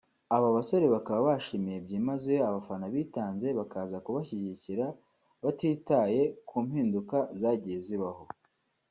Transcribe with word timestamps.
aba 0.35 0.49
basore 0.57 0.85
bakaba 0.95 1.19
bashimiye 1.29 1.77
byimazeyo 1.85 2.43
abafana 2.49 2.85
bitanze 2.93 3.47
bakaza 3.59 3.97
kubashyigikira 4.05 4.85
batitaye 5.43 6.21
ku 6.47 6.57
mpinduka 6.65 7.17
zagiye 7.41 7.79
zibaho 7.87 8.23